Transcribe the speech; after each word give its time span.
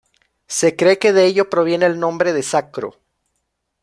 Se 0.47 0.75
cree 0.75 0.97
que 0.97 1.13
de 1.13 1.27
ello 1.27 1.51
proviene 1.51 1.85
el 1.85 1.99
nombre 1.99 2.33
de 2.33 2.41
sacro. 2.41 2.95